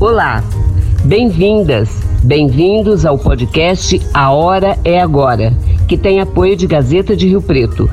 [0.00, 0.42] Olá,
[1.04, 1.88] bem-vindas,
[2.24, 5.52] bem-vindos ao podcast A Hora é Agora,
[5.86, 7.88] que tem apoio de Gazeta de Rio Preto.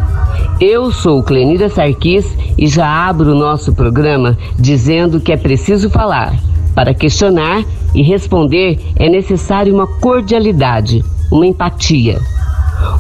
[0.60, 2.26] Eu sou Clenira Sarquis
[2.58, 6.36] e já abro o nosso programa dizendo que é preciso falar.
[6.74, 7.64] Para questionar
[7.94, 12.20] e responder é necessário uma cordialidade, uma empatia.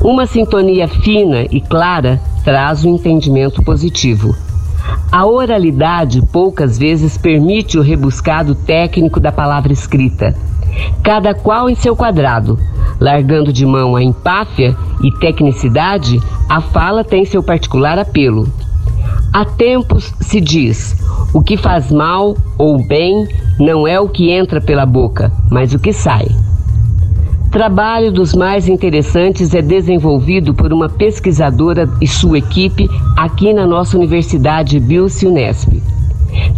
[0.02, 4.36] Uma sintonia fina e clara traz um entendimento positivo.
[5.12, 10.36] A oralidade poucas vezes permite o rebuscado técnico da palavra escrita,
[11.04, 12.60] cada qual em seu quadrado.
[13.00, 18.48] Largando de mão a empáfia e tecnicidade, a fala tem seu particular apelo.
[19.34, 20.96] Há tempos se diz:
[21.34, 23.28] o que faz mal ou bem
[23.60, 26.28] não é o que entra pela boca, mas o que sai.
[27.56, 33.96] Trabalho dos mais interessantes é desenvolvido por uma pesquisadora e sua equipe aqui na nossa
[33.96, 35.82] Universidade Bilce Unesp.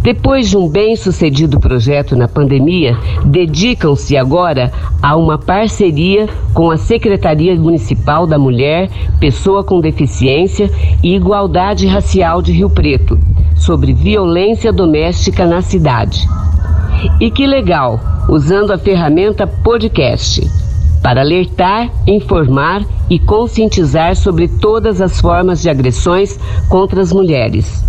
[0.02, 7.54] Depois de um bem-sucedido projeto na pandemia, dedicam-se agora a uma parceria com a Secretaria
[7.54, 8.90] Municipal da Mulher,
[9.20, 10.68] Pessoa com Deficiência
[11.00, 13.16] e Igualdade Racial de Rio Preto,
[13.54, 16.28] sobre violência doméstica na cidade.
[17.20, 20.67] E que legal, usando a ferramenta podcast
[21.02, 27.84] para alertar, informar e conscientizar sobre todas as formas de agressões contra as mulheres.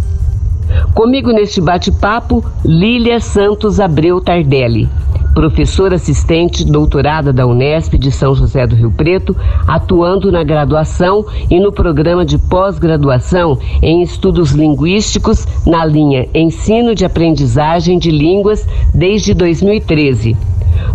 [0.94, 4.88] Comigo neste bate-papo, Lília Santos Abreu Tardelli,
[5.34, 9.36] professora assistente doutorada da Unesp de São José do Rio Preto,
[9.68, 17.06] atuando na graduação e no programa de pós-graduação em estudos linguísticos na linha Ensino de
[17.06, 20.38] Aprendizagem de Línguas desde 2013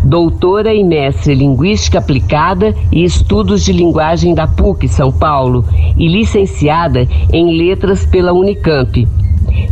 [0.04, 5.64] doutora e mestre em Linguística Aplicada e Estudos de Linguagem da PUC São Paulo
[5.96, 9.06] e licenciada em Letras pela Unicamp.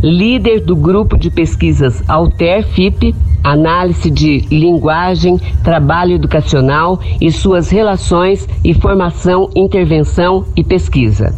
[0.01, 8.47] Líder do grupo de pesquisas Alter FIP, análise de linguagem, trabalho educacional e suas relações
[8.63, 11.33] e formação, intervenção e pesquisa.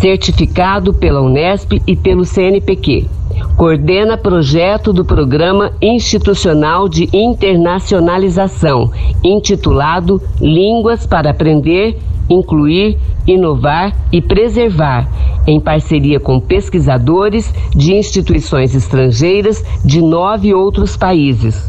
[0.00, 3.19] Certificado pela Unesp e pelo CNPq
[3.56, 8.90] coordena projeto do Programa Institucional de Internacionalização,
[9.22, 11.98] intitulado Línguas para Aprender,
[12.28, 12.96] Incluir,
[13.26, 15.08] Inovar e Preservar,
[15.46, 21.68] em parceria com pesquisadores de instituições estrangeiras de nove outros países.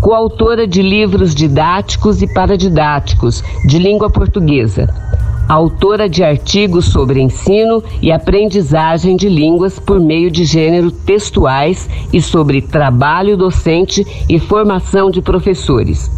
[0.00, 4.86] Coautora de livros didáticos e paradidáticos de língua portuguesa,
[5.48, 12.20] autora de artigos sobre ensino e aprendizagem de línguas por meio de gênero textuais e
[12.20, 16.10] sobre trabalho docente e formação de professores.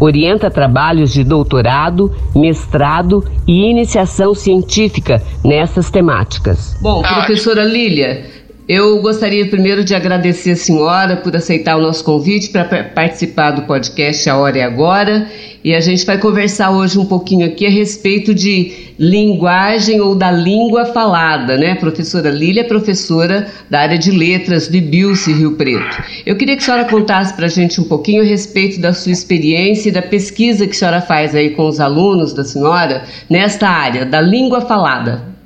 [0.00, 6.76] Orienta trabalhos de doutorado, mestrado e iniciação científica nessas temáticas.
[6.80, 8.37] Bom, professora Lília,
[8.68, 13.62] eu gostaria primeiro de agradecer a senhora por aceitar o nosso convite para participar do
[13.62, 15.26] podcast A Hora é Agora.
[15.64, 20.30] E a gente vai conversar hoje um pouquinho aqui a respeito de linguagem ou da
[20.30, 21.72] língua falada, né?
[21.72, 26.02] A professora Lília é professora da área de letras de Bilce, Rio Preto.
[26.26, 29.12] Eu queria que a senhora contasse para a gente um pouquinho a respeito da sua
[29.12, 33.66] experiência e da pesquisa que a senhora faz aí com os alunos da senhora nesta
[33.66, 35.37] área da língua falada.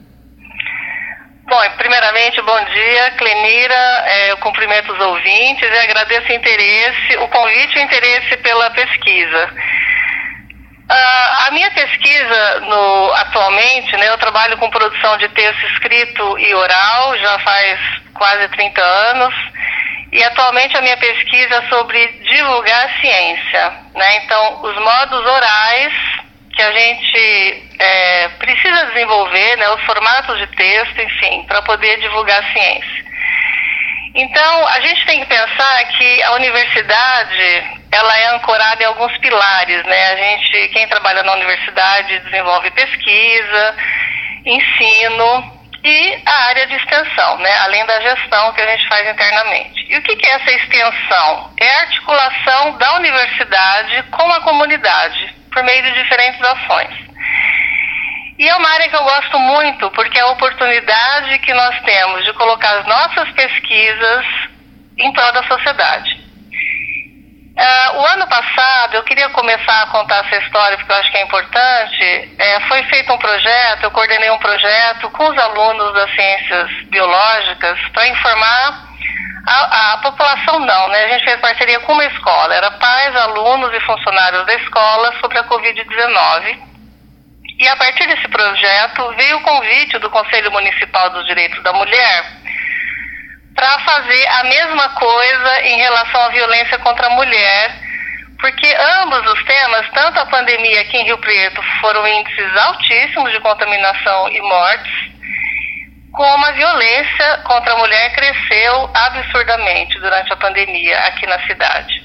[1.53, 4.05] Bom, primeiramente, bom dia, Clenira.
[4.07, 8.71] É, eu cumprimento os ouvintes e agradeço o interesse, o convite e o interesse pela
[8.71, 9.51] pesquisa.
[10.91, 16.55] Uh, a minha pesquisa no, atualmente, né, eu trabalho com produção de texto escrito e
[16.55, 17.79] oral já faz
[18.15, 19.35] quase 30 anos.
[20.11, 23.73] E atualmente a minha pesquisa é sobre divulgar a ciência.
[23.95, 24.17] Né?
[24.25, 25.93] Então, os modos orais
[26.53, 32.43] que a gente é, precisa desenvolver, né, os formatos de texto, enfim, para poder divulgar
[32.43, 33.03] a ciência.
[34.15, 39.83] Então, a gente tem que pensar que a universidade, ela é ancorada em alguns pilares,
[39.85, 40.13] né?
[40.13, 43.77] A gente, quem trabalha na universidade desenvolve pesquisa,
[44.45, 47.53] ensino e a área de extensão, né?
[47.61, 49.87] Além da gestão que a gente faz internamente.
[49.89, 51.53] E o que é essa extensão?
[51.59, 57.13] É a articulação da universidade com a comunidade por meio de diferentes ações.
[58.39, 62.25] E é uma área que eu gosto muito, porque é a oportunidade que nós temos
[62.25, 64.25] de colocar as nossas pesquisas
[64.99, 66.22] em prol da sociedade.
[68.03, 71.23] O ano passado, eu queria começar a contar essa história porque eu acho que é
[71.23, 72.35] importante.
[72.37, 77.79] É, foi feito um projeto, eu coordenei um projeto com os alunos das ciências biológicas
[77.93, 78.89] para informar
[79.47, 81.05] a, a, população não, né?
[81.05, 85.39] A gente fez parceria com uma escola, era pais, alunos e funcionários da escola sobre
[85.39, 86.59] a Covid-19.
[87.61, 92.25] E a partir desse projeto veio o convite do Conselho Municipal dos Direitos da Mulher
[93.55, 97.82] para fazer a mesma coisa em relação à violência contra a mulher,
[98.43, 103.39] porque ambos os temas, tanto a pandemia aqui em Rio Preto, foram índices altíssimos de
[103.39, 105.13] contaminação e mortes,
[106.13, 112.03] como a violência contra a mulher cresceu absurdamente durante a pandemia aqui na cidade.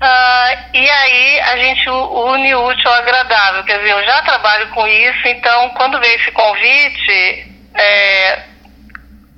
[0.00, 4.68] Uh, e aí a gente une o útil ao agradável, quer dizer, eu já trabalho
[4.68, 8.42] com isso, então quando veio esse convite, é,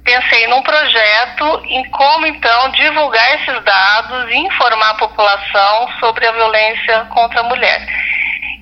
[0.04, 6.32] pensei num projeto em como então divulgar esses dados e informar a população sobre a
[6.32, 7.86] violência contra a mulher.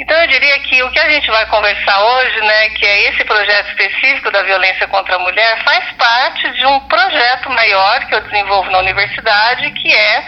[0.00, 3.24] Então eu diria que o que a gente vai conversar hoje, né, que é esse
[3.24, 8.20] projeto específico da violência contra a mulher, faz parte de um projeto maior que eu
[8.20, 10.24] desenvolvo na universidade, que é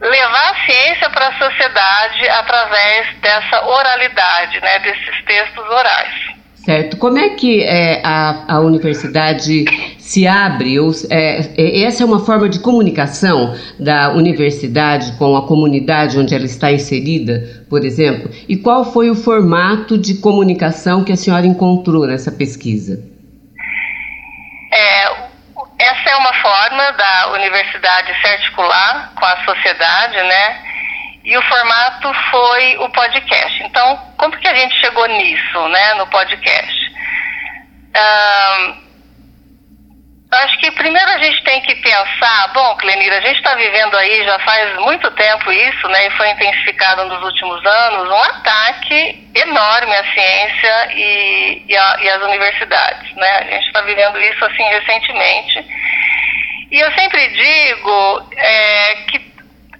[0.00, 6.43] levar a ciência para a sociedade através dessa oralidade, né, desses textos orais.
[6.64, 6.96] Certo.
[6.96, 9.66] Como é que é, a, a universidade
[9.98, 10.80] se abre?
[10.80, 16.34] Ou, é, é, essa é uma forma de comunicação da universidade com a comunidade onde
[16.34, 18.30] ela está inserida, por exemplo?
[18.48, 22.98] E qual foi o formato de comunicação que a senhora encontrou nessa pesquisa?
[24.72, 25.04] É,
[25.78, 30.73] essa é uma forma da universidade se articular com a sociedade, né?
[31.24, 33.62] E o formato foi o podcast.
[33.62, 36.92] Então, como que a gente chegou nisso, né, no podcast?
[37.96, 38.84] Um,
[40.30, 44.24] acho que primeiro a gente tem que pensar, bom, Clenira, a gente está vivendo aí
[44.24, 49.96] já faz muito tempo isso, né, e foi intensificado nos últimos anos, um ataque enorme
[49.96, 54.64] à ciência e, e, a, e às universidades, né, a gente está vivendo isso assim
[54.64, 55.64] recentemente.
[56.70, 59.34] E eu sempre digo é, que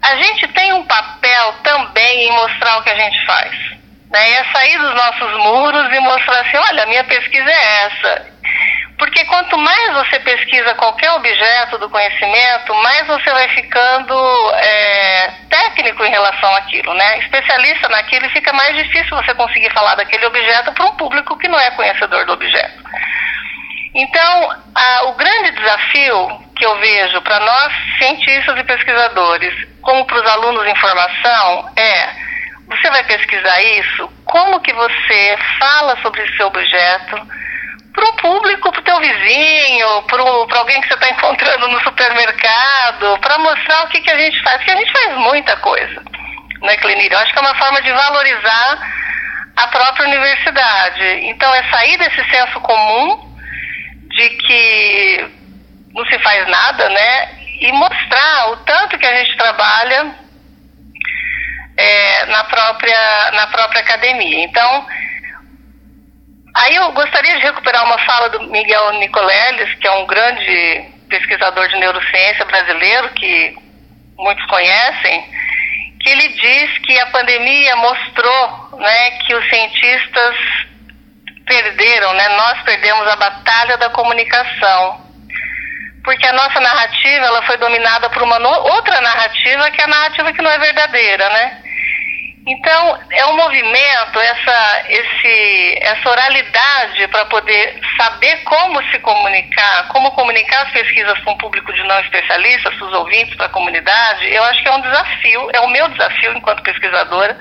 [0.05, 0.44] a gente
[2.25, 3.53] em mostrar o que a gente faz.
[4.11, 4.33] Né?
[4.33, 8.35] É sair dos nossos muros e mostrar assim, olha, a minha pesquisa é essa.
[8.99, 14.15] Porque quanto mais você pesquisa qualquer objeto do conhecimento, mais você vai ficando
[14.55, 17.19] é, técnico em relação àquilo, né?
[17.19, 21.49] Especialista naquilo e fica mais difícil você conseguir falar daquele objeto para um público que
[21.49, 22.85] não é conhecedor do objeto.
[23.95, 30.21] Então, a, o grande desafio que eu vejo para nós, cientistas e pesquisadores, como para
[30.21, 32.25] os alunos em formação, é
[32.67, 37.21] você vai pesquisar isso, como que você fala sobre esse objeto
[37.93, 43.19] para o público, para o teu vizinho, para alguém que você está encontrando no supermercado,
[43.21, 46.03] para mostrar o que, que a gente faz, porque a gente faz muita coisa,
[46.63, 47.13] né, Clenir?
[47.13, 48.79] Eu acho que é uma forma de valorizar
[49.57, 51.05] a própria universidade.
[51.27, 53.34] Então, é sair desse senso comum
[54.15, 55.31] de que
[55.93, 57.29] não se faz nada, né?
[57.61, 60.15] E mostrar o tanto que a gente trabalha
[61.77, 64.45] é, na, própria, na própria academia.
[64.45, 64.87] Então,
[66.57, 71.69] aí eu gostaria de recuperar uma fala do Miguel Nicoleles, que é um grande pesquisador
[71.69, 73.57] de neurociência brasileiro, que
[74.17, 75.25] muitos conhecem,
[76.01, 80.37] que ele diz que a pandemia mostrou né, que os cientistas
[81.47, 82.29] perderam, né?
[82.31, 85.03] Nós perdemos a batalha da comunicação.
[86.03, 90.33] Porque a nossa narrativa, ela foi dominada por uma outra narrativa, que é a narrativa
[90.33, 91.65] que não é verdadeira, né?
[92.47, 100.11] Então, é um movimento, essa, esse, essa oralidade para poder saber como se comunicar, como
[100.11, 104.31] comunicar as pesquisas com o público de não especialistas, para os ouvintes, para a comunidade,
[104.31, 107.35] eu acho que é um desafio, é o meu desafio enquanto pesquisadora,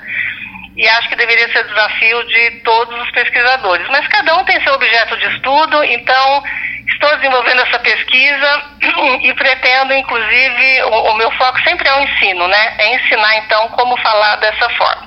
[0.76, 3.86] e acho que deveria ser desafio de todos os pesquisadores.
[3.88, 6.42] Mas cada um tem seu objeto de estudo, então
[6.88, 8.62] estou desenvolvendo essa pesquisa
[9.22, 12.74] e pretendo, inclusive, o, o meu foco sempre é o ensino, né?
[12.78, 15.06] É ensinar, então, como falar dessa forma.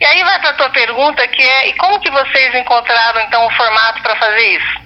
[0.00, 3.46] E aí vai para a tua pergunta, que é, e como que vocês encontraram, então,
[3.46, 4.84] o formato para fazer isso?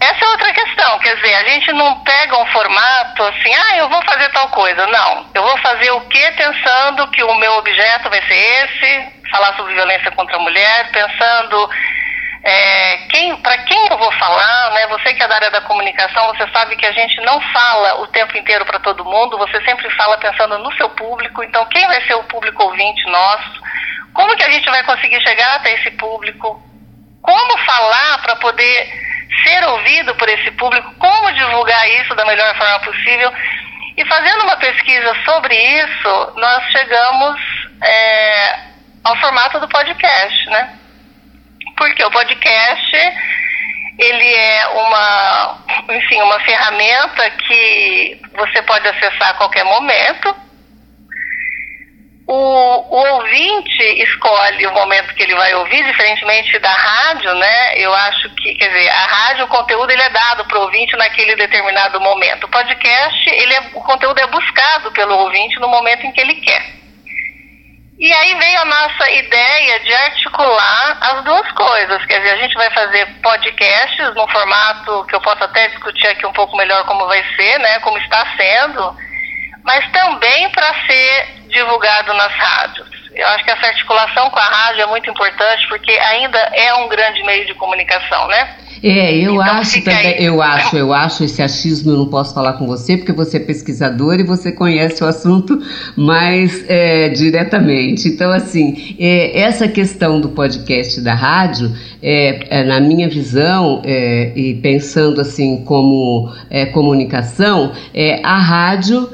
[0.00, 3.88] Essa é outra questão, quer dizer, a gente não pega um formato assim, ah, eu
[3.88, 4.86] vou fazer tal coisa.
[4.86, 9.54] Não, eu vou fazer o que pensando que o meu objeto vai ser esse, falar
[9.56, 11.70] sobre violência contra a mulher, pensando
[12.44, 14.86] é, quem, para quem eu vou falar, né?
[14.88, 18.06] Você que é da área da comunicação, você sabe que a gente não fala o
[18.08, 22.02] tempo inteiro para todo mundo, você sempre fala pensando no seu público, então quem vai
[22.06, 23.62] ser o público ouvinte nosso?
[24.12, 26.62] Como que a gente vai conseguir chegar até esse público?
[27.22, 32.78] Como falar para poder ser ouvido por esse público, como divulgar isso da melhor forma
[32.80, 33.32] possível.
[33.96, 37.40] E fazendo uma pesquisa sobre isso, nós chegamos
[37.82, 38.58] é,
[39.04, 40.78] ao formato do podcast, né?
[41.76, 42.96] Porque o podcast
[43.98, 45.58] ele é uma,
[45.90, 50.43] enfim, uma ferramenta que você pode acessar a qualquer momento
[52.26, 57.74] o, o, ouvinte escolhe o momento que ele vai ouvir, diferentemente da rádio, né?
[57.76, 60.96] Eu acho que, quer dizer, a rádio, o conteúdo ele é dado para o ouvinte
[60.96, 62.44] naquele determinado momento.
[62.44, 66.36] O podcast, ele é, o conteúdo é buscado pelo ouvinte no momento em que ele
[66.36, 66.64] quer.
[67.98, 72.06] E aí veio a nossa ideia de articular as duas coisas.
[72.06, 76.26] Quer dizer, a gente vai fazer podcasts no formato que eu posso até discutir aqui
[76.26, 77.78] um pouco melhor como vai ser, né?
[77.80, 78.96] Como está sendo
[79.64, 82.88] mas também para ser divulgado nas rádios.
[83.14, 86.88] Eu acho que essa articulação com a rádio é muito importante porque ainda é um
[86.88, 88.56] grande meio de comunicação, né?
[88.82, 92.52] É, eu então, acho também, eu acho, eu acho esse achismo, eu não posso falar
[92.54, 95.58] com você, porque você é pesquisador e você conhece o assunto
[95.96, 98.08] mais é, diretamente.
[98.08, 104.32] Então, assim, é, essa questão do podcast da rádio, é, é na minha visão, é,
[104.36, 109.08] e pensando assim como é, comunicação, é, a rádio,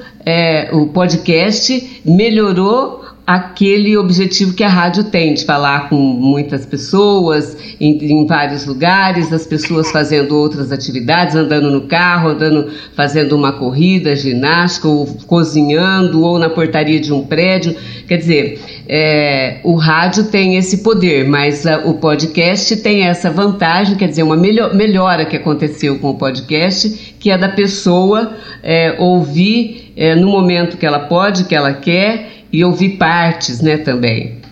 [0.73, 7.97] o podcast melhorou aquele objetivo que a rádio tem de falar com muitas pessoas em,
[8.11, 14.17] em, vários lugares, as pessoas fazendo outras atividades, andando no carro, andando fazendo uma corrida,
[14.17, 17.77] ginástica, ou cozinhando, ou na portaria de um prédio.
[18.09, 23.97] Quer dizer, é, o rádio tem esse poder, mas a, o podcast tem essa vantagem,
[23.97, 26.89] quer dizer, uma melhor, melhora que aconteceu com o podcast,
[27.21, 32.33] que é da pessoa é, ouvir é, no momento que ela pode, que ela quer
[32.53, 34.43] e ouvir partes, né, também.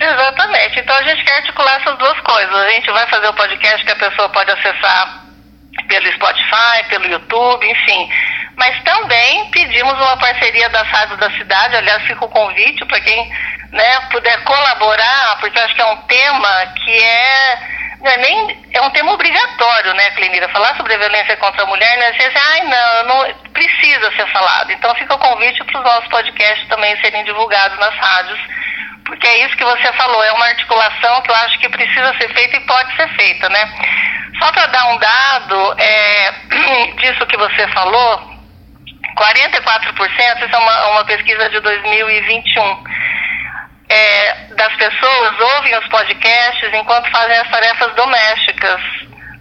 [0.00, 0.80] Exatamente.
[0.80, 2.54] Então a gente quer articular essas duas coisas.
[2.54, 5.26] A gente vai fazer o podcast que a pessoa pode acessar
[5.88, 8.08] pelo Spotify, pelo YouTube, enfim.
[8.56, 11.76] Mas também pedimos uma parceria das rádios da cidade.
[11.76, 13.30] Aliás, fica o convite para quem
[13.74, 18.82] né, puder colaborar, porque eu acho que é um tema que é é nem é
[18.82, 20.48] um tema obrigatório, né, Clenira?
[20.50, 22.12] Falar sobre a violência contra a mulher, né?
[22.12, 24.70] Você diz, ai, não, não precisa ser falado.
[24.70, 28.38] Então fica o convite para os nossos podcasts também serem divulgados nas rádios,
[29.06, 32.32] porque é isso que você falou, é uma articulação que eu acho que precisa ser
[32.32, 33.74] feita e pode ser feita, né?
[34.38, 36.32] Só para dar um dado é,
[37.00, 38.34] disso que você falou,
[39.16, 42.84] 44%, isso é uma, uma pesquisa de 2021
[43.88, 48.80] é, das pessoas ouvem os podcasts enquanto fazem as tarefas domésticas.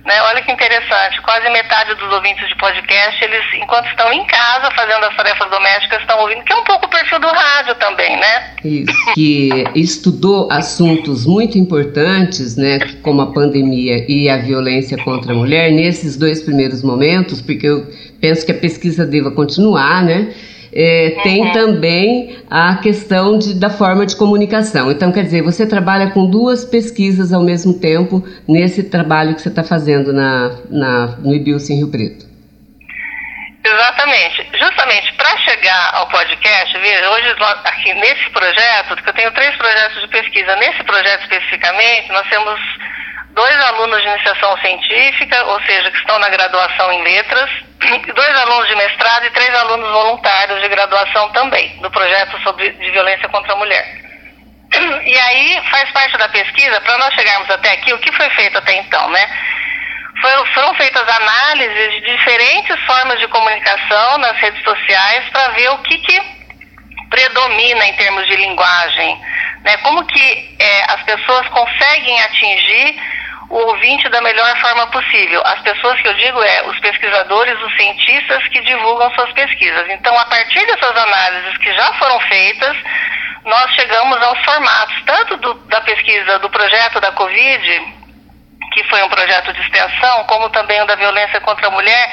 [0.06, 0.22] Né?
[0.24, 5.06] Olha que interessante, quase metade dos ouvintes de podcast, eles, enquanto estão em casa fazendo
[5.06, 8.54] as tarefas domésticas, estão ouvindo, que é um pouco o perfil do rádio também, né?
[8.66, 15.36] Isso, que estudou assuntos muito importantes, né, como a pandemia e a violência contra a
[15.36, 17.88] mulher, nesses dois primeiros momentos, porque eu
[18.20, 20.34] penso que a pesquisa deva continuar, né?
[20.76, 21.52] É, tem uhum.
[21.52, 24.92] também a questão de, da forma de comunicação.
[24.92, 29.50] Então, quer dizer, você trabalha com duas pesquisas ao mesmo tempo nesse trabalho que você
[29.50, 32.34] está fazendo na, na, no IBIUS em Rio Preto.
[33.66, 34.46] Exatamente.
[34.60, 40.02] Justamente para chegar ao podcast, veja, hoje aqui nesse projeto, que eu tenho três projetos
[40.02, 42.60] de pesquisa, nesse projeto especificamente, nós temos
[43.34, 47.50] dois alunos de iniciação científica, ou seja, que estão na graduação em letras,
[48.14, 52.92] dois alunos de mestrado e três alunos voluntários de graduação também, do projeto sobre de
[52.92, 53.86] violência contra a mulher.
[55.06, 58.58] E aí faz parte da pesquisa, para nós chegarmos até aqui, o que foi feito
[58.58, 59.30] até então, né?
[60.54, 65.98] Foram, feitas análises de diferentes formas de comunicação nas redes sociais para ver o que,
[65.98, 66.43] que
[67.14, 69.22] predomina em termos de linguagem,
[69.64, 69.78] né?
[69.78, 73.00] Como que é, as pessoas conseguem atingir
[73.52, 75.40] o ouvinte da melhor forma possível.
[75.46, 79.88] As pessoas que eu digo é os pesquisadores, os cientistas que divulgam suas pesquisas.
[79.90, 82.76] Então, a partir dessas análises que já foram feitas,
[83.46, 87.94] nós chegamos aos formatos, tanto do, da pesquisa do projeto da Covid,
[88.74, 92.10] que foi um projeto de extensão, como também o da violência contra a mulher,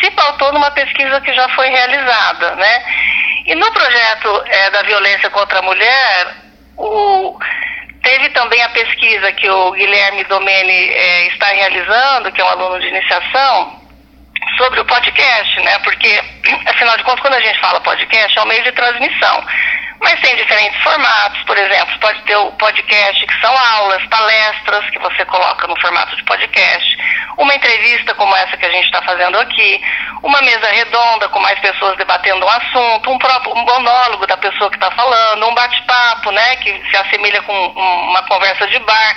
[0.00, 3.07] se pautou numa pesquisa que já foi realizada, né?
[3.48, 6.34] E no projeto é, da violência contra a mulher,
[6.76, 7.38] o
[8.02, 12.80] Teve também a pesquisa que o Guilherme Domene é, está realizando, que é um aluno
[12.80, 13.82] de iniciação,
[14.56, 15.78] sobre o podcast, né?
[15.80, 16.22] Porque,
[16.66, 19.44] afinal de contas, quando a gente fala podcast, é um meio de transmissão.
[20.00, 24.98] Mas tem diferentes formatos, por exemplo, pode ter o podcast que são aulas, palestras que
[25.00, 26.96] você coloca no formato de podcast,
[27.36, 29.80] uma entrevista como essa que a gente está fazendo aqui,
[30.22, 34.70] uma mesa redonda com mais pessoas debatendo um assunto, um próprio um monólogo da pessoa
[34.70, 39.16] que está falando, um bate-papo, né, que se assemelha com uma conversa de bar.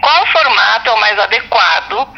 [0.00, 2.08] Qual formato é o mais adequado?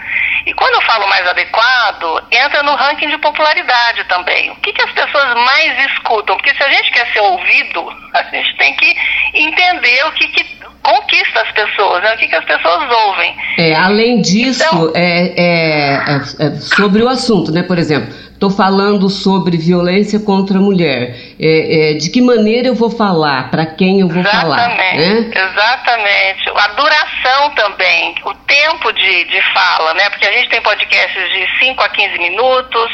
[0.46, 4.50] E quando eu falo mais adequado, entra no ranking de popularidade também.
[4.50, 6.36] O que, que as pessoas mais escutam?
[6.36, 8.96] Porque se a gente quer ser ouvido, a gente tem que
[9.34, 12.14] entender o que, que conquista as pessoas, né?
[12.14, 13.36] o que, que as pessoas ouvem.
[13.58, 17.64] É, além disso, então, é, é, é, é, sobre o assunto, né?
[17.64, 21.16] Por exemplo, estou falando sobre violência contra a mulher.
[21.40, 23.50] É, é, de que maneira eu vou falar?
[23.50, 24.68] Para quem eu vou exatamente, falar?
[24.68, 25.30] Né?
[25.34, 26.50] Exatamente.
[26.54, 30.08] A duração também, o tempo de, de fala, né?
[30.10, 32.92] Porque a gente tem podcasts de 5 a 15 minutos,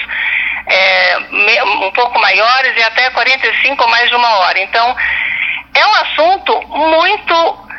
[0.66, 1.18] é,
[1.64, 4.58] um pouco maiores e até 45 ou mais de uma hora.
[4.60, 4.96] Então,
[5.74, 7.71] é um assunto muito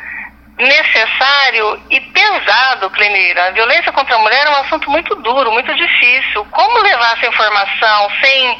[0.58, 3.48] necessário e pesado, Clenira.
[3.48, 6.46] A violência contra a mulher é um assunto muito duro, muito difícil.
[6.50, 8.58] Como levar essa informação sem,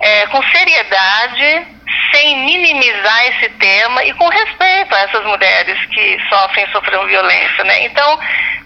[0.00, 1.66] é, com seriedade,
[2.12, 7.84] sem minimizar esse tema e com respeito a essas mulheres que sofrem sofreram violência, né?
[7.86, 8.20] Então,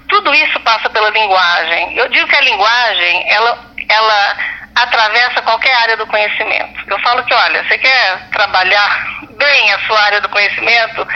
[0.08, 1.96] tudo isso passa pela linguagem.
[1.96, 3.58] Eu digo que a linguagem, ela,
[3.88, 4.36] ela
[4.74, 6.82] atravessa qualquer área do conhecimento.
[6.88, 9.06] Eu falo que, olha, você quer trabalhar
[9.38, 11.06] bem a sua área do conhecimento,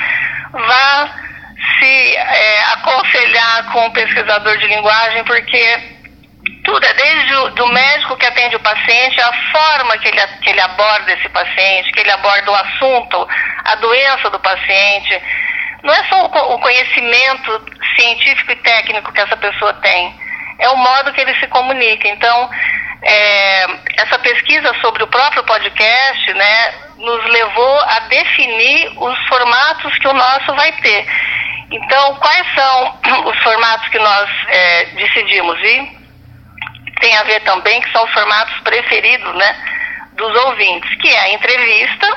[0.53, 1.30] vá
[1.79, 5.99] se é, aconselhar com o pesquisador de linguagem, porque
[6.65, 10.51] tudo é desde o do médico que atende o paciente, a forma que ele, que
[10.51, 13.29] ele aborda esse paciente, que ele aborda o assunto,
[13.65, 15.23] a doença do paciente.
[15.83, 17.65] Não é só o, o conhecimento
[17.97, 20.15] científico e técnico que essa pessoa tem,
[20.59, 22.09] é o modo que ele se comunica.
[22.09, 22.51] Então,
[23.03, 30.09] é, essa pesquisa sobre o próprio podcast, né, nos levou a definir os formatos que
[30.09, 31.07] o nosso vai ter.
[31.71, 35.59] Então, quais são os formatos que nós é, decidimos?
[35.61, 36.01] E
[37.01, 39.57] tem a ver também que são os formatos preferidos né,
[40.15, 42.15] dos ouvintes, que é a entrevista,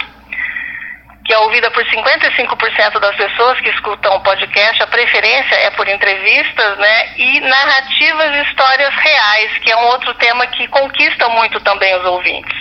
[1.25, 5.88] que é ouvida por 55% das pessoas que escutam o podcast, a preferência é por
[5.88, 7.17] entrevistas, né?
[7.17, 12.05] E narrativas e histórias reais, que é um outro tema que conquista muito também os
[12.05, 12.57] ouvintes.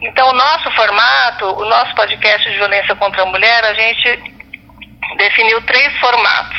[0.00, 4.37] Então, o nosso formato, o nosso podcast de violência contra a mulher, a gente
[5.16, 6.58] definiu três formatos.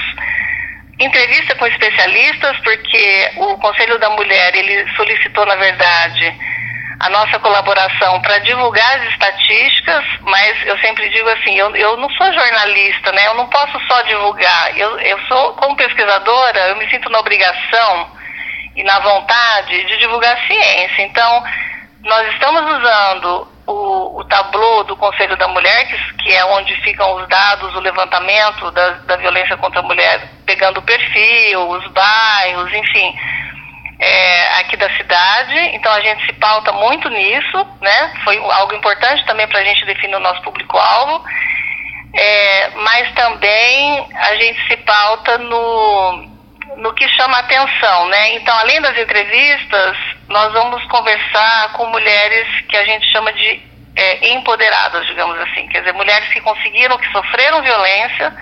[0.99, 6.35] Entrevista com especialistas, porque o Conselho da Mulher, ele solicitou, na verdade,
[6.99, 12.09] a nossa colaboração para divulgar as estatísticas, mas eu sempre digo assim, eu, eu não
[12.09, 13.27] sou jornalista, né?
[13.27, 14.77] Eu não posso só divulgar.
[14.77, 18.11] Eu, eu sou, como pesquisadora, eu me sinto na obrigação
[18.75, 21.01] e na vontade de divulgar a ciência.
[21.03, 21.43] Então,
[22.03, 27.15] nós estamos usando o, o tablô do Conselho da Mulher, que, que, é onde ficam
[27.15, 32.73] os dados, o levantamento da, da violência contra a mulher, pegando o perfil, os bairros,
[32.73, 33.15] enfim,
[33.99, 35.55] é, aqui da cidade.
[35.75, 38.13] Então a gente se pauta muito nisso, né?
[38.23, 41.23] Foi algo importante também para a gente definir o nosso público-alvo.
[42.11, 46.27] É, mas também a gente se pauta no,
[46.77, 48.33] no que chama atenção, né?
[48.33, 49.95] Então, além das entrevistas,
[50.27, 53.68] nós vamos conversar com mulheres que a gente chama de
[53.99, 55.67] é, empoderadas, digamos assim.
[55.67, 58.33] Quer dizer, mulheres que conseguiram, que sofreram violência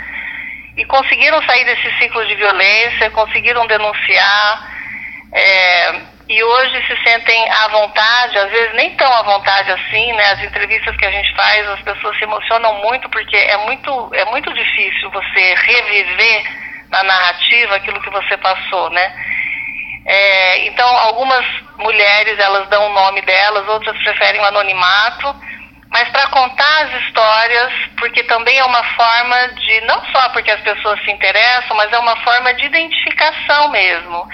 [0.77, 4.71] e conseguiram sair desse ciclo de violência, conseguiram denunciar
[5.33, 10.31] é, e hoje se sentem à vontade, às vezes nem tão à vontade assim, né?
[10.31, 14.25] As entrevistas que a gente faz, as pessoas se emocionam muito porque é muito, é
[14.25, 16.43] muito difícil você reviver
[16.89, 19.11] na narrativa aquilo que você passou, né?
[20.07, 21.45] É, então, algumas
[21.77, 25.35] mulheres, elas dão o nome delas, outras preferem o anonimato,
[25.89, 30.61] mas para contar as histórias, porque também é uma forma de, não só porque as
[30.61, 34.25] pessoas se interessam, mas é uma forma de identificação mesmo.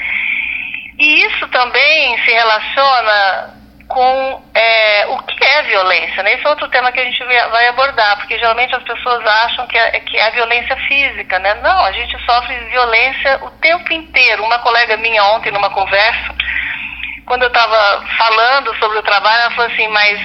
[0.99, 3.62] E isso também se relaciona
[3.93, 6.23] com é, o que é violência.
[6.23, 6.33] Né?
[6.33, 9.77] Esse é outro tema que a gente vai abordar, porque geralmente as pessoas acham que
[9.77, 11.37] é, que é violência física.
[11.37, 11.53] Né?
[11.61, 14.43] Não, a gente sofre violência o tempo inteiro.
[14.43, 16.35] Uma colega minha ontem, numa conversa,
[17.27, 20.19] quando eu estava falando sobre o trabalho, ela falou assim, mas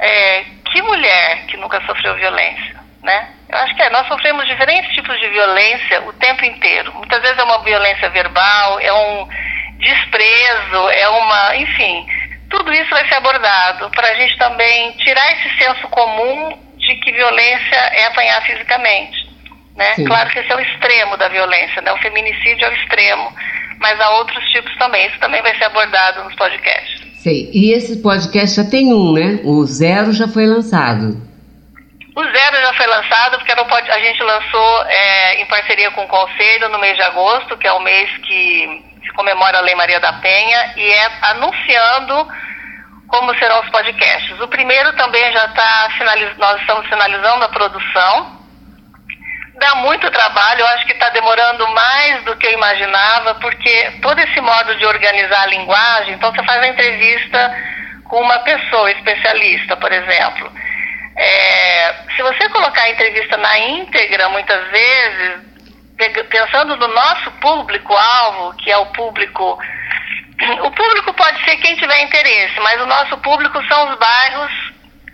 [0.00, 2.80] é, que mulher que nunca sofreu violência?
[3.04, 3.28] Né?
[3.48, 6.92] Eu acho que é, nós sofremos diferentes tipos de violência o tempo inteiro.
[6.94, 9.28] Muitas vezes é uma violência verbal, é um
[9.78, 12.06] desprezo, é uma, enfim,
[12.50, 17.12] tudo isso vai ser abordado para a gente também tirar esse senso comum de que
[17.12, 19.30] violência é apanhar fisicamente.
[19.76, 19.94] Né?
[20.04, 21.92] Claro que esse é o extremo da violência, né?
[21.92, 23.32] o feminicídio é o extremo,
[23.78, 25.06] mas há outros tipos também.
[25.06, 27.00] Isso também vai ser abordado nos podcasts.
[27.22, 27.50] Sei.
[27.52, 29.40] E esse podcast já tem um, né?
[29.44, 31.20] O Zero já foi lançado.
[32.16, 36.68] O Zero já foi lançado porque a gente lançou é, em parceria com o Conselho
[36.70, 40.12] no mês de agosto, que é o mês que se comemora a Lei Maria da
[40.14, 42.28] Penha, e é anunciando
[43.08, 44.40] como serão os podcasts.
[44.40, 45.88] O primeiro também já está
[46.38, 48.40] nós estamos finalizando a produção.
[49.58, 54.18] Dá muito trabalho, eu acho que está demorando mais do que eu imaginava, porque todo
[54.18, 57.56] esse modo de organizar a linguagem, então você faz a entrevista
[58.04, 60.50] com uma pessoa especialista, por exemplo.
[61.16, 65.49] É, se você colocar a entrevista na íntegra, muitas vezes,
[66.30, 69.58] pensando no nosso público-alvo, que é o público
[70.62, 74.50] o público pode ser quem tiver interesse, mas o nosso público são os bairros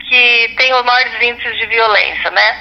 [0.08, 2.56] que têm os maiores índices de violência, né?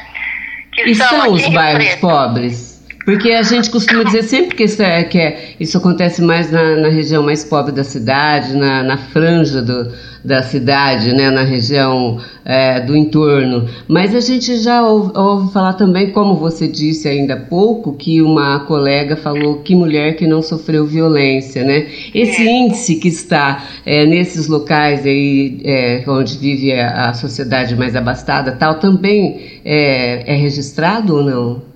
[0.74, 2.02] Que e são, os bairros Preto.
[2.02, 2.76] pobres?
[3.06, 6.76] Porque a gente costuma dizer sempre que isso, é, que é, isso acontece mais na,
[6.78, 9.94] na, região mais pobre da cidade, na, na franja do,
[10.26, 13.70] da cidade, né, na região é, do entorno.
[13.88, 18.22] Mas a gente já ouve, ouve, falar também, como você disse ainda há pouco, que
[18.22, 21.88] uma colega falou que mulher que não sofreu violência, né?
[22.14, 22.52] Esse é.
[22.52, 28.52] índice que está é, nesses locais aí é, onde vive a, a, sociedade mais abastada,
[28.54, 31.76] tal, também é, é registrado ou não?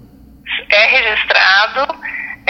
[0.71, 1.48] é registrado.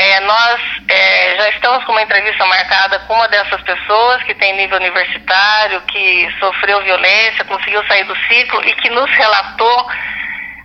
[0.10, 4.56] É, nós é, já estamos com uma entrevista marcada com uma dessas pessoas que tem
[4.56, 9.88] nível universitário, que sofreu violência, conseguiu sair do ciclo e que nos relatou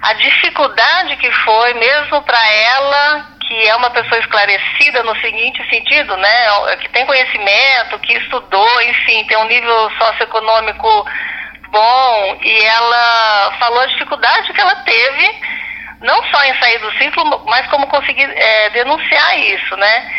[0.01, 6.17] a dificuldade que foi, mesmo para ela, que é uma pessoa esclarecida no seguinte sentido,
[6.17, 11.07] né, que tem conhecimento, que estudou, enfim, tem um nível socioeconômico
[11.69, 15.41] bom, e ela falou a dificuldade que ela teve
[16.05, 20.13] não só em sair do ciclo, mas como conseguir é, denunciar isso, né?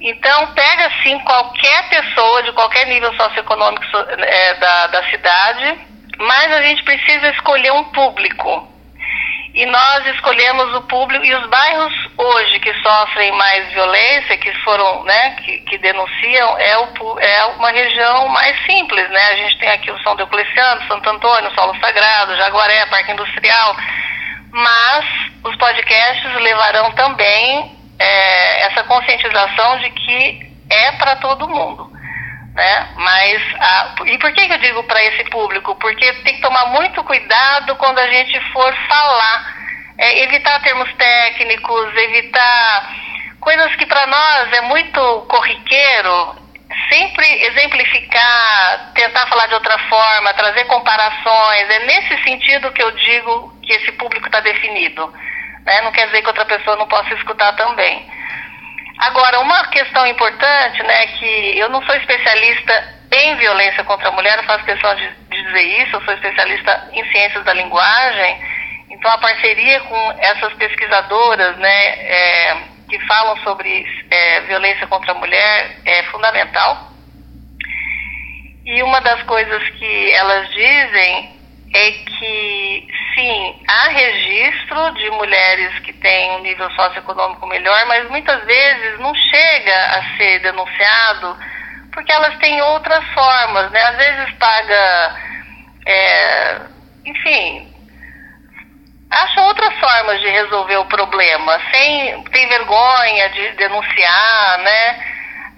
[0.00, 3.84] Então, pega, assim, qualquer pessoa de qualquer nível socioeconômico
[4.18, 5.78] é, da, da cidade,
[6.18, 8.68] mas a gente precisa escolher um público.
[9.54, 15.04] E nós escolhemos o público, e os bairros hoje que sofrem mais violência, que foram,
[15.04, 19.24] né, que, que denunciam, é, o, é uma região mais simples, né?
[19.24, 23.76] A gente tem aqui o São Diocleciano, Santo Antônio, Solo Sagrado, Jaguaré, Parque Industrial,
[24.52, 25.04] mas
[25.44, 31.90] os podcasts levarão também é, essa conscientização de que é para todo mundo.
[32.54, 32.88] Né?
[32.96, 35.74] Mas a, e por que, eu digo para esse público?
[35.76, 39.56] Porque tem que tomar muito cuidado quando a gente for falar,
[39.96, 42.94] é, evitar termos técnicos, evitar
[43.40, 46.41] coisas que para nós é muito corriqueiro,
[46.88, 51.70] sempre exemplificar, tentar falar de outra forma, trazer comparações.
[51.70, 55.12] É nesse sentido que eu digo que esse público está definido.
[55.64, 55.80] Né?
[55.82, 58.06] Não quer dizer que outra pessoa não possa escutar também.
[58.98, 64.38] Agora, uma questão importante, né, que eu não sou especialista em violência contra a mulher,
[64.38, 68.40] eu faço questão de, de dizer isso, eu sou especialista em ciências da linguagem,
[68.90, 72.56] então a parceria com essas pesquisadoras, né, é,
[72.92, 76.92] que falam sobre é, violência contra a mulher é fundamental.
[78.66, 81.40] E uma das coisas que elas dizem
[81.74, 88.44] é que, sim, há registro de mulheres que têm um nível socioeconômico melhor, mas muitas
[88.44, 91.38] vezes não chega a ser denunciado
[91.94, 93.82] porque elas têm outras formas, né?
[93.84, 95.16] Às vezes paga,
[95.86, 96.60] é,
[97.06, 97.72] enfim,
[99.10, 99.51] acha outras
[100.02, 104.96] formas de resolver o problema, sem tem vergonha de denunciar, né?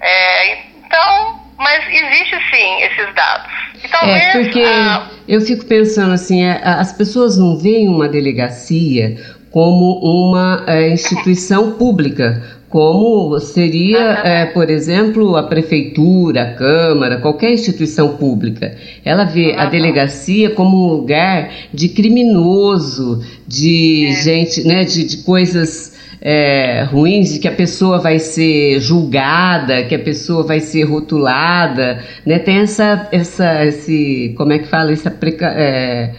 [0.01, 3.51] É, então, mas existe sim esses dados.
[3.83, 5.09] E talvez, é porque a...
[5.27, 9.17] eu fico pensando assim, é, as pessoas não veem uma delegacia
[9.51, 12.43] como uma é, instituição pública,
[12.75, 18.77] como seria, é, por exemplo, a prefeitura, a Câmara, qualquer instituição pública.
[19.05, 24.11] Ela vê a delegacia como um lugar de criminoso, de é.
[24.25, 29.95] gente, né, de, de coisas é, ruins, de que a pessoa vai ser julgada, que
[29.95, 32.41] a pessoa vai ser rotulada, né?
[32.41, 36.11] Tem essa, essa, esse, como é que fala, essa preca, é,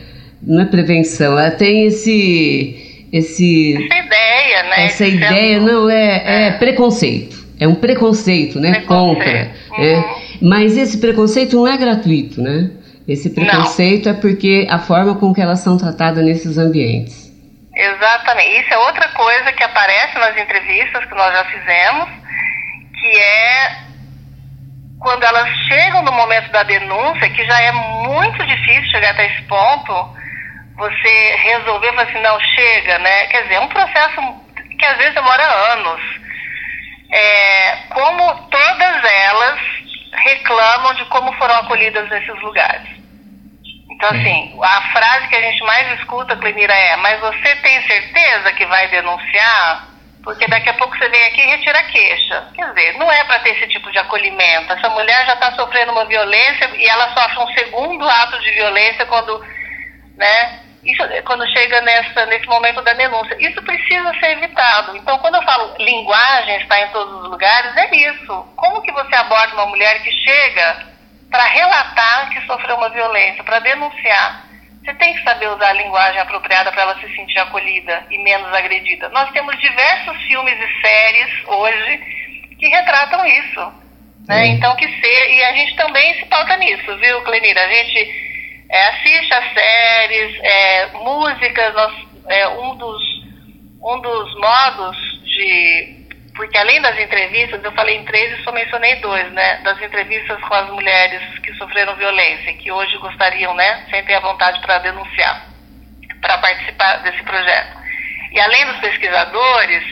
[0.42, 4.25] não é prevenção, ela tem esse, esse essa ideia,
[4.64, 4.86] né?
[4.86, 8.72] Essa ideia não é, é, é, preconceito, é um preconceito, né?
[8.72, 8.88] Preconceito.
[8.88, 9.52] Contra, né?
[9.72, 9.84] uhum.
[9.84, 10.16] né?
[10.42, 12.72] Mas esse preconceito não é gratuito, né?
[13.08, 14.18] Esse preconceito não.
[14.18, 17.32] é porque a forma com que elas são tratadas nesses ambientes.
[17.76, 18.62] Exatamente.
[18.62, 22.10] Isso é outra coisa que aparece nas entrevistas que nós já fizemos,
[23.00, 23.86] que é
[25.00, 29.44] quando elas chegam no momento da denúncia, que já é muito difícil chegar até esse
[29.44, 30.16] ponto,
[30.76, 33.28] você resolver falar assim, não, chega, né?
[33.28, 34.22] Quer dizer, é um processo
[34.78, 36.02] que às vezes demora anos.
[37.12, 39.60] É, como todas elas
[40.12, 42.90] reclamam de como foram acolhidas nesses lugares.
[43.92, 48.52] Então, assim, a frase que a gente mais escuta, Clemira, é: Mas você tem certeza
[48.54, 49.88] que vai denunciar?
[50.22, 52.50] Porque daqui a pouco você vem aqui e retira a queixa.
[52.56, 54.74] Quer dizer, não é para ter esse tipo de acolhimento.
[54.74, 59.06] Essa mulher já está sofrendo uma violência e ela sofre um segundo ato de violência
[59.06, 59.40] quando,
[60.18, 60.65] né?
[60.86, 63.36] Isso, quando chega nessa, nesse momento da denúncia.
[63.40, 64.96] Isso precisa ser evitado.
[64.96, 68.46] Então, quando eu falo linguagem está em todos os lugares, é isso.
[68.56, 70.96] Como que você aborda uma mulher que chega
[71.36, 74.46] para relatar que sofreu uma violência, para denunciar.
[74.84, 78.54] Você tem que saber usar a linguagem apropriada para ela se sentir acolhida e menos
[78.54, 79.10] agredida.
[79.10, 81.98] Nós temos diversos filmes e séries hoje
[82.58, 83.74] que retratam isso.
[84.28, 84.48] Né?
[84.48, 87.66] Então que ser, e a gente também se pauta nisso, viu, Clenira?
[87.66, 88.25] A gente
[88.70, 91.94] é, assiste as séries, é, músicas, nós,
[92.28, 93.04] é, um, dos,
[93.82, 96.06] um dos modos de.
[96.36, 99.62] Porque além das entrevistas, eu falei em três e só mencionei dois, né?
[99.64, 103.86] Das entrevistas com as mulheres que sofreram violência, que hoje gostariam, né?
[103.90, 105.46] Sentem a vontade para denunciar,
[106.20, 107.78] para participar desse projeto.
[108.34, 109.84] E além dos pesquisadores,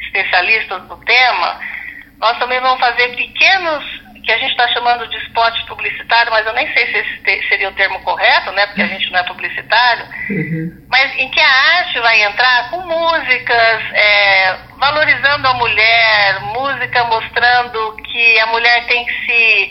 [0.00, 1.60] especialistas do tema,
[2.18, 6.52] nós também vamos fazer pequenos, que a gente está chamando de spot publicitário, mas eu
[6.52, 8.66] nem sei se esse seria o termo correto, né?
[8.66, 10.04] Porque a gente não é publicitário.
[10.30, 10.86] Uhum.
[10.88, 17.96] Mas em que a arte vai entrar com músicas, é, valorizando a mulher, música mostrando
[18.04, 19.70] que a mulher tem que se,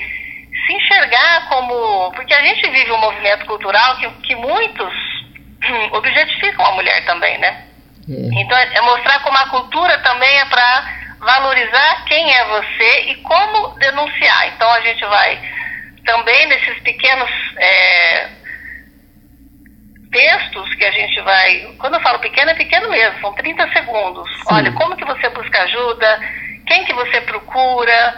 [0.65, 2.11] se enxergar como.
[2.11, 4.93] Porque a gente vive um movimento cultural que, que muitos
[5.91, 7.65] objetificam a mulher também, né?
[8.09, 8.41] É.
[8.41, 13.69] Então é mostrar como a cultura também é para valorizar quem é você e como
[13.79, 14.47] denunciar.
[14.49, 15.39] Então a gente vai
[16.05, 18.29] também nesses pequenos é,
[20.11, 21.75] textos que a gente vai.
[21.77, 24.29] Quando eu falo pequeno, é pequeno mesmo, são 30 segundos.
[24.37, 24.55] Sim.
[24.55, 26.19] Olha, como que você busca ajuda,
[26.67, 28.15] quem que você procura.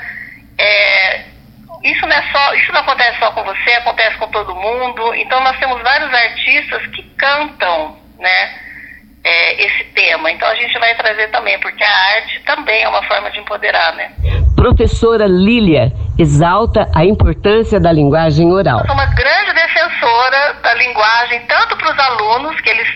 [0.57, 1.25] É,
[1.83, 5.15] isso não é só, isso não acontece só com você, acontece com todo mundo.
[5.15, 8.70] Então nós temos vários artistas que cantam, né?
[9.23, 10.31] É, esse tema.
[10.31, 13.93] Então a gente vai trazer também, porque a arte também é uma forma de empoderar,
[13.95, 14.11] né?
[14.55, 18.79] Professora Lília exalta a importância da linguagem oral.
[18.79, 22.87] Eu sou uma grande defensora da linguagem, tanto para os alunos, que eles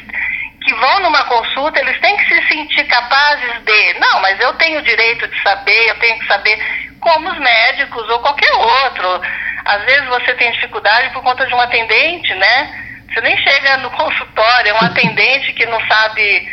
[0.66, 4.80] que vão numa consulta, eles têm que se sentir capazes de, não, mas eu tenho
[4.80, 6.60] o direito de saber, eu tenho que saber,
[7.00, 9.22] como os médicos ou qualquer outro.
[9.64, 12.86] Às vezes você tem dificuldade por conta de um atendente, né?
[13.12, 16.50] Você nem chega no consultório, é um atendente que não sabe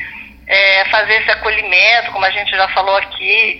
[0.46, 3.58] é, fazer esse acolhimento, como a gente já falou aqui.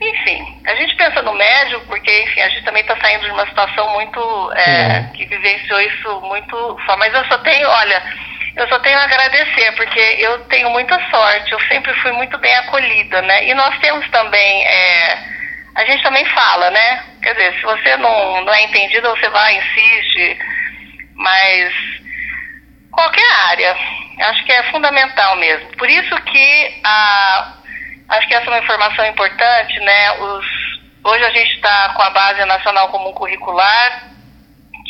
[0.00, 3.46] Enfim, a gente pensa no médico porque, enfim, a gente também está saindo de uma
[3.46, 4.52] situação muito.
[4.56, 6.78] É, que vivenciou isso muito.
[6.98, 8.02] Mas eu só tenho, olha,
[8.56, 12.54] eu só tenho a agradecer, porque eu tenho muita sorte, eu sempre fui muito bem
[12.56, 13.46] acolhida, né?
[13.46, 14.66] E nós temos também.
[14.66, 15.18] É,
[15.74, 17.02] a gente também fala, né?
[17.22, 20.38] Quer dizer, se você não, não é entendido, você vai, insiste,
[21.14, 21.72] mas
[22.92, 23.76] qualquer área.
[24.20, 25.76] Acho que é fundamental mesmo.
[25.76, 27.54] Por isso que a,
[28.10, 30.12] acho que essa é uma informação importante, né?
[30.12, 30.46] Os,
[31.04, 34.04] hoje a gente está com a Base Nacional Comum Curricular,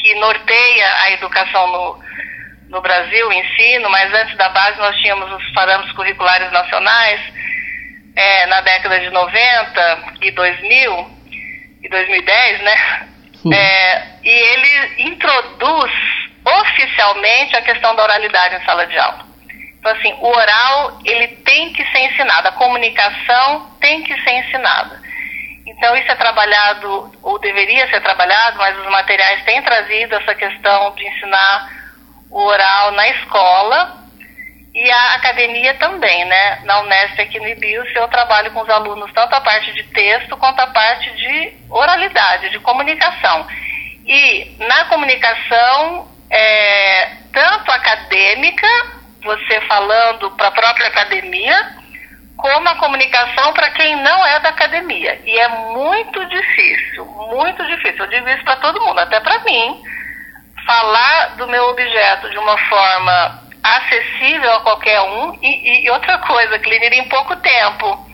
[0.00, 2.04] que norteia a educação no,
[2.68, 7.20] no Brasil, o ensino, mas antes da base nós tínhamos os parâmetros curriculares nacionais,
[8.16, 11.10] é, na década de 90 e 2000,
[11.82, 13.08] e 2010, né?
[13.52, 15.90] É, e ele introduz
[16.44, 19.26] oficialmente a questão da oralidade em sala de aula.
[19.78, 25.00] Então, assim, o oral, ele tem que ser ensinado, a comunicação tem que ser ensinada.
[25.66, 30.94] Então, isso é trabalhado, ou deveria ser trabalhado, mas os materiais têm trazido essa questão
[30.94, 31.68] de ensinar
[32.30, 34.02] o oral na escola
[34.74, 36.60] e a academia também, né?
[36.64, 40.36] Na Unesp aqui no IBIUS, eu trabalho com os alunos tanto a parte de texto
[40.36, 43.46] quanto a parte de oralidade, de comunicação.
[44.06, 48.66] E na comunicação, é, tanto acadêmica,
[49.22, 51.76] você falando para a própria academia,
[52.38, 55.20] como a comunicação para quem não é da academia.
[55.24, 58.04] E é muito difícil, muito difícil.
[58.04, 59.82] Eu digo isso para todo mundo, até para mim,
[60.66, 65.38] falar do meu objeto de uma forma acessível a qualquer um.
[65.42, 68.11] E, e outra coisa, Clínir, em pouco tempo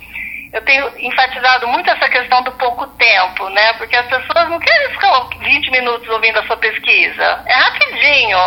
[0.52, 3.72] eu tenho enfatizado muito essa questão do pouco tempo, né?
[3.74, 7.42] Porque as pessoas não querem ficar 20 minutos ouvindo a sua pesquisa.
[7.46, 8.38] É rapidinho,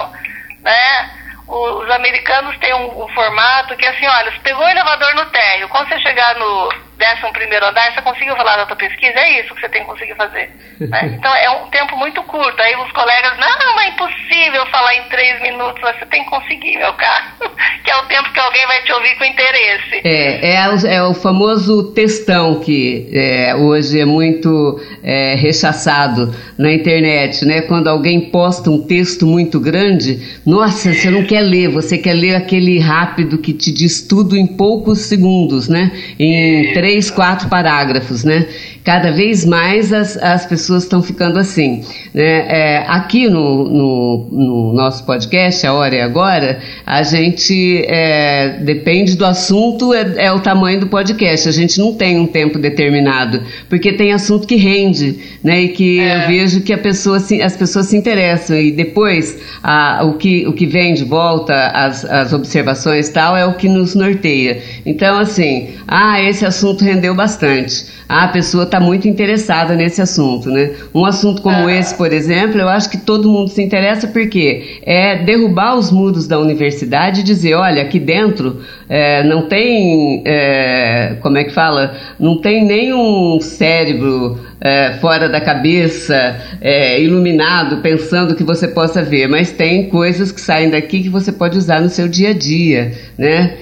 [0.62, 1.12] né?
[1.48, 5.26] Os americanos têm um, um formato que é assim, olha, você pegou o elevador no
[5.28, 9.18] térreo, quando você chegar no décimo primeiro andar, você conseguiu falar da sua pesquisa?
[9.18, 10.50] É isso que você tem que conseguir fazer.
[10.80, 11.18] Né?
[11.22, 12.62] Então é um tempo muito curto.
[12.62, 16.94] Aí os colegas, não, é impossível falar em três minutos, você tem que conseguir, meu
[16.94, 17.26] caro.
[17.84, 20.02] que é o tempo que alguém vai te ouvir com interesse.
[20.04, 26.72] É, é, o, é o famoso textão que é, hoje é muito é, rechaçado na
[26.72, 27.62] internet, né?
[27.62, 32.36] Quando alguém posta um texto muito grande, nossa, você não quer ler, você quer ler
[32.36, 35.92] aquele rápido que te diz tudo em poucos segundos, né?
[36.20, 38.46] Em três três, quatro parágrafos, né?
[38.84, 41.84] Cada vez mais as, as pessoas estão ficando assim.
[42.14, 42.24] Né?
[42.24, 49.16] É, aqui no, no, no, nosso podcast, A Hora é Agora, a gente é, depende
[49.16, 51.48] do assunto, é, é, o tamanho do podcast.
[51.48, 55.62] A gente não tem um tempo determinado, porque tem assunto que rende, né?
[55.62, 56.28] E que eu é.
[56.28, 58.58] vejo que a pessoa, as pessoas se interessam.
[58.58, 63.46] E depois a, o, que, o que vem de volta, as, as observações tal é
[63.46, 64.60] o que nos norteia.
[64.86, 67.86] Então, assim, ah, esse assunto rendeu bastante.
[68.10, 70.72] Ah, a pessoa está muito interessada nesse assunto, né?
[70.96, 71.74] Um assunto como ah.
[71.74, 76.26] esse, por exemplo, eu acho que todo mundo se interessa porque é derrubar os muros
[76.26, 81.96] da universidade e dizer, olha, aqui dentro é, não tem, é, como é que fala?
[82.18, 89.28] Não tem nenhum cérebro é, fora da cabeça, é, iluminado, pensando que você possa ver,
[89.28, 92.94] mas tem coisas que saem daqui que você pode usar no seu dia a dia,
[93.18, 93.56] né?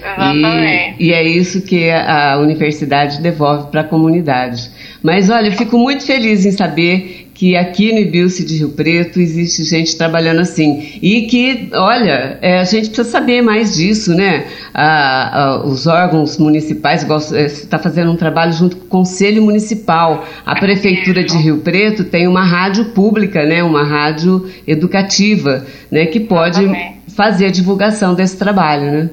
[1.00, 4.70] E, e é isso que a universidade devolve para a comunidade.
[5.02, 9.18] Mas olha, eu fico muito feliz em saber que aqui no Ibilce de Rio Preto
[9.18, 11.00] existe gente trabalhando assim.
[11.02, 14.46] E que, olha, é, a gente precisa saber mais disso, né?
[14.74, 20.28] Ah, ah, os órgãos municipais, está é, fazendo um trabalho junto com o Conselho Municipal.
[20.46, 23.64] A Prefeitura de Rio Preto tem uma rádio pública, né?
[23.64, 26.08] Uma rádio educativa, né?
[26.08, 27.16] Que pode Exatamente.
[27.16, 29.10] fazer a divulgação desse trabalho, né?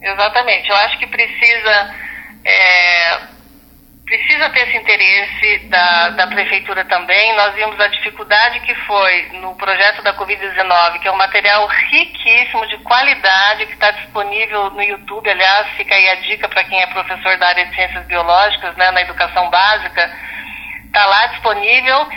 [0.00, 0.68] Exatamente.
[0.70, 1.90] Eu acho que precisa.
[2.44, 3.35] É
[4.06, 7.34] precisa ter esse interesse da, da prefeitura também.
[7.34, 12.66] Nós vimos a dificuldade que foi no projeto da Covid-19, que é um material riquíssimo,
[12.68, 15.28] de qualidade, que está disponível no YouTube.
[15.28, 18.92] Aliás, fica aí a dica para quem é professor da área de ciências biológicas, né,
[18.92, 20.10] na educação básica.
[20.86, 22.08] Está lá disponível.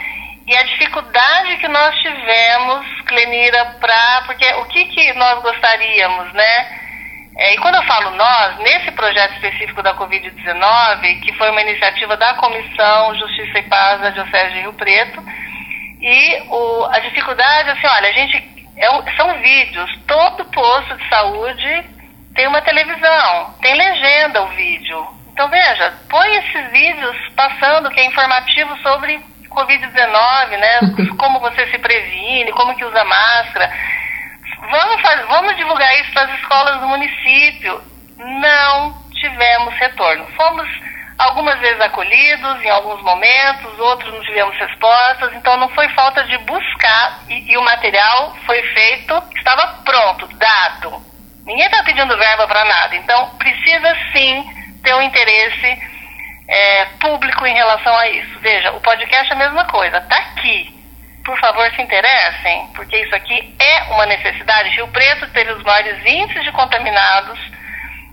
[0.46, 4.24] E a dificuldade que nós tivemos, Clenira, para.
[4.28, 6.89] Porque o que, que nós gostaríamos, né?
[7.40, 12.18] É, e quando eu falo nós, nesse projeto específico da Covid-19, que foi uma iniciativa
[12.18, 15.24] da Comissão Justiça e Paz da Diocese de Rio Preto,
[16.02, 21.86] e o, a dificuldade, assim, olha, a gente, é, são vídeos, todo posto de saúde
[22.36, 25.08] tem uma televisão, tem legenda o vídeo.
[25.32, 29.18] Então veja, põe esses vídeos passando que é informativo sobre
[29.50, 30.80] Covid-19, né?
[31.18, 33.72] Como você se previne, como que usa máscara.
[34.62, 37.82] Vamos, fazer, vamos divulgar isso para as escolas do município.
[38.18, 40.28] Não tivemos retorno.
[40.36, 40.68] Fomos
[41.18, 46.38] algumas vezes acolhidos em alguns momentos, outros não tivemos respostas, então não foi falta de
[46.40, 51.02] buscar e, e o material foi feito, estava pronto, dado.
[51.46, 54.46] Ninguém está pedindo verba para nada, então precisa sim
[54.82, 55.82] ter um interesse
[56.48, 58.40] é, público em relação a isso.
[58.40, 60.79] Veja, o podcast é a mesma coisa, está aqui
[61.30, 64.70] por favor, se interessem, porque isso aqui é uma necessidade.
[64.70, 67.40] Rio Preto teve os maiores índices de contaminados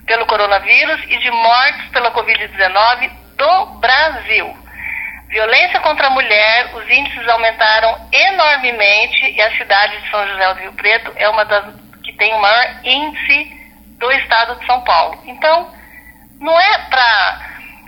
[0.05, 4.55] pelo coronavírus e de mortes pela Covid-19 do Brasil.
[5.29, 10.61] Violência contra a mulher, os índices aumentaram enormemente e a cidade de São José do
[10.61, 11.75] Rio Preto é uma das
[12.05, 13.51] que tem o maior índice
[13.99, 15.23] do estado de São Paulo.
[15.25, 15.75] Então,
[16.39, 17.41] não é para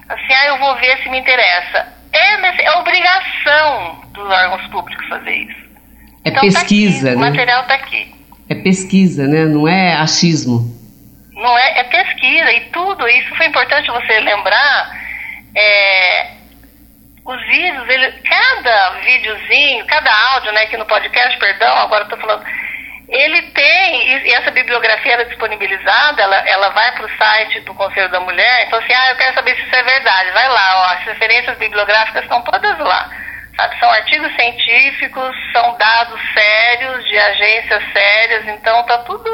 [0.09, 1.97] assim, ah, eu vou ver se me interessa.
[2.12, 5.68] É, é obrigação dos órgãos públicos fazer isso.
[6.25, 7.27] É então, pesquisa, tá aqui, né?
[7.27, 8.14] O material está aqui.
[8.49, 9.44] É pesquisa, né?
[9.44, 10.75] Não é achismo.
[11.33, 13.09] Não é, é pesquisa e tudo.
[13.09, 14.99] Isso foi importante você lembrar.
[15.55, 16.38] É,
[17.25, 22.42] os vídeos, ele, cada videozinho, cada áudio, né, aqui no podcast, perdão, agora estou falando
[23.09, 28.11] ele tem, e essa bibliografia era disponibilizada, ela, ela vai para o site do Conselho
[28.11, 30.92] da Mulher, então assim, ah, eu quero saber se isso é verdade, vai lá, ó,
[30.94, 33.11] as referências bibliográficas estão todas lá.
[33.57, 33.79] Sabe?
[33.81, 39.29] São artigos científicos, são dados sérios, de agências sérias, então tá tudo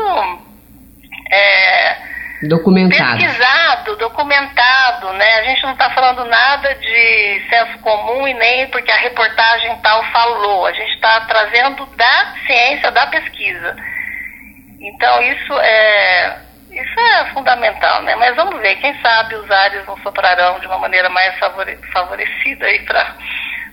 [1.30, 1.96] é,
[2.48, 3.18] documentado.
[3.18, 5.34] pesquisado, documentado, né?
[5.40, 10.02] A gente não está falando nada de senso comum e nem porque a reportagem tal
[10.12, 10.66] falou.
[10.66, 13.76] A gente está trazendo da ciência, da pesquisa.
[14.80, 16.38] Então isso é
[16.70, 18.16] isso é fundamental, né?
[18.16, 21.34] Mas vamos ver, quem sabe os ares não soprarão de uma maneira mais
[21.92, 23.14] favorecida aí para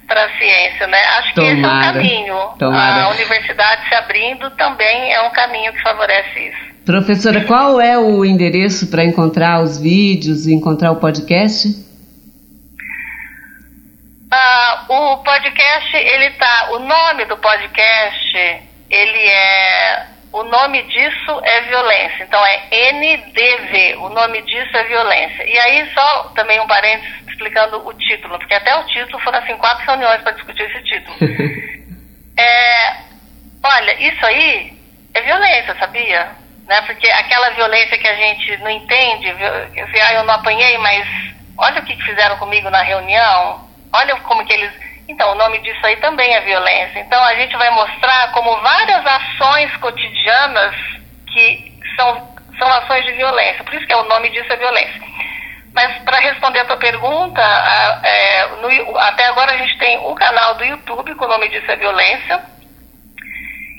[0.07, 1.01] para a ciência, né?
[1.19, 2.37] Acho tomara, que esse é um caminho.
[2.59, 3.03] Tomara.
[3.03, 6.70] A universidade se abrindo também é um caminho que favorece isso.
[6.85, 11.67] Professora, qual é o endereço para encontrar os vídeos e encontrar o podcast?
[14.31, 16.69] Ah, o podcast, ele tá.
[16.71, 18.37] O nome do podcast,
[18.89, 20.07] ele é.
[20.33, 22.23] O nome disso é violência.
[22.23, 23.97] Então é NDV.
[23.97, 25.43] O nome disso é violência.
[25.43, 29.55] E aí, só também um parênteses explicando o título, porque até o título foram assim
[29.57, 31.17] quatro reuniões para discutir esse título.
[32.39, 32.95] é,
[33.63, 34.73] olha, isso aí
[35.13, 36.40] é violência, sabia?
[36.67, 36.81] Né?
[36.83, 41.07] Porque aquela violência que a gente não entende, eu, ah, eu não apanhei, mas
[41.57, 44.71] olha o que fizeram comigo na reunião, olha como que eles.
[45.07, 46.99] Então, o nome disso aí também é violência.
[46.99, 50.73] Então, a gente vai mostrar como várias ações cotidianas
[51.27, 53.63] que são, são ações de violência.
[53.63, 55.01] Por isso que é, o nome disso é violência.
[55.73, 57.41] Mas, para responder a tua pergunta,
[58.03, 61.69] é, no, até agora a gente tem o canal do YouTube, com o nome disso
[61.69, 62.41] é violência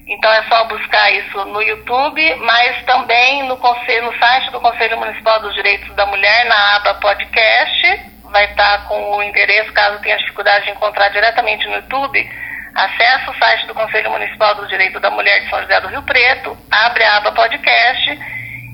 [0.06, 4.98] Então é só buscar isso no YouTube, mas também no, conselho, no site do Conselho
[4.98, 8.10] Municipal dos Direitos da Mulher, na aba podcast.
[8.24, 12.30] Vai estar com o endereço, caso tenha dificuldade de encontrar diretamente no YouTube.
[12.74, 16.02] Acesse o site do Conselho Municipal dos Direitos da Mulher de São José do Rio
[16.02, 18.18] Preto, abre a aba podcast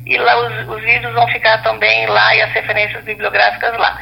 [0.06, 3.98] e lá os, os vídeos vão ficar também lá e as referências bibliográficas lá.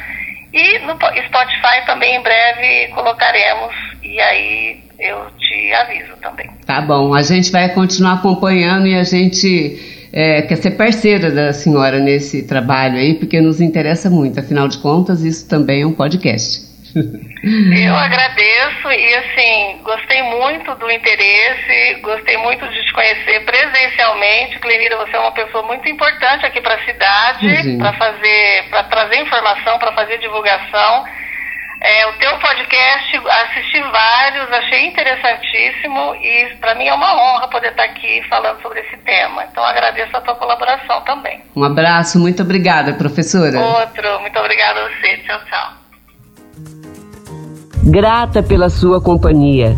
[0.53, 3.73] E no Spotify também em breve colocaremos
[4.03, 6.49] e aí eu te aviso também.
[6.65, 11.53] Tá bom, a gente vai continuar acompanhando e a gente é, quer ser parceira da
[11.53, 15.93] senhora nesse trabalho aí, porque nos interessa muito, afinal de contas, isso também é um
[15.93, 16.65] podcast.
[17.85, 24.59] Eu agradeço e assim, gostei muito do interesse, gostei muito de te conhecer presencialmente.
[24.59, 29.17] Clenira, você é uma pessoa muito importante aqui para a cidade, para fazer, para trazer
[29.21, 31.05] informação, para fazer divulgação.
[31.79, 37.69] É, o teu podcast, assisti vários, achei interessantíssimo e para mim é uma honra poder
[37.69, 39.45] estar aqui falando sobre esse tema.
[39.51, 41.43] Então agradeço a tua colaboração também.
[41.55, 43.59] Um abraço, muito obrigada, professora.
[43.59, 45.17] Outro, muito obrigada a você.
[45.17, 45.86] Tchau, tchau.
[47.87, 49.77] Grata pela sua companhia.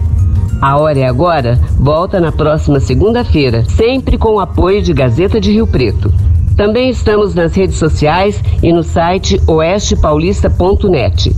[0.60, 5.51] A Hora é Agora volta na próxima segunda-feira, sempre com o apoio de Gazeta de
[5.51, 6.12] Rio Preto.
[6.57, 11.36] Também estamos nas redes sociais e no site oestepaulista.net.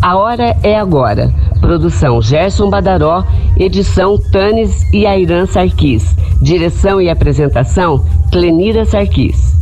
[0.00, 1.34] A Hora é Agora.
[1.60, 3.24] Produção Gerson Badaró,
[3.56, 6.14] edição Tanes e Airan Sarquis.
[6.40, 9.60] Direção e apresentação Clenira Sarquis.